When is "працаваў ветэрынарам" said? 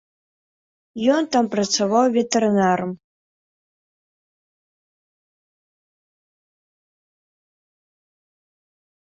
1.55-2.91